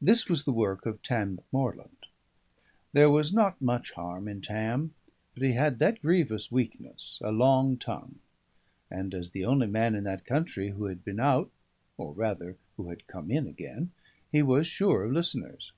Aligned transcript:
This 0.00 0.28
was 0.28 0.44
the 0.44 0.52
work 0.52 0.86
of 0.86 1.02
Tam 1.02 1.40
Macmorland. 1.52 2.06
There 2.92 3.10
was 3.10 3.34
not 3.34 3.60
much 3.60 3.90
harm 3.90 4.28
in 4.28 4.40
Tam; 4.40 4.94
but 5.34 5.42
he 5.42 5.54
had 5.54 5.80
that 5.80 6.00
grievous 6.00 6.52
weakness, 6.52 7.18
a 7.20 7.32
long 7.32 7.76
tongue; 7.76 8.20
and 8.92 9.12
as 9.12 9.30
the 9.30 9.44
only 9.44 9.66
man 9.66 9.96
in 9.96 10.04
that 10.04 10.24
country 10.24 10.68
who 10.68 10.84
had 10.84 11.04
been 11.04 11.18
out 11.18 11.50
or, 11.98 12.12
rather, 12.12 12.56
who 12.76 12.90
had 12.90 13.08
come 13.08 13.28
in 13.28 13.48
again 13.48 13.90
he 14.30 14.40
was 14.40 14.68
sure 14.68 15.02
of 15.02 15.10
listeners. 15.10 15.72